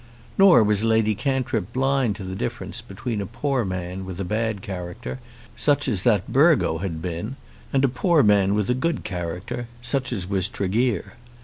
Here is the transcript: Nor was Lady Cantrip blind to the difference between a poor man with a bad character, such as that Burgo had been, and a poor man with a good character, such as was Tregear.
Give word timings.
Nor 0.35 0.63
was 0.63 0.83
Lady 0.83 1.13
Cantrip 1.13 1.71
blind 1.73 2.15
to 2.15 2.23
the 2.23 2.33
difference 2.33 2.81
between 2.81 3.21
a 3.21 3.27
poor 3.27 3.63
man 3.63 4.03
with 4.03 4.19
a 4.19 4.23
bad 4.23 4.63
character, 4.63 5.19
such 5.55 5.87
as 5.87 6.01
that 6.01 6.33
Burgo 6.33 6.79
had 6.79 7.03
been, 7.03 7.35
and 7.71 7.83
a 7.85 7.87
poor 7.87 8.23
man 8.23 8.55
with 8.55 8.67
a 8.67 8.73
good 8.73 9.03
character, 9.03 9.67
such 9.79 10.11
as 10.11 10.27
was 10.27 10.47
Tregear. 10.47 11.13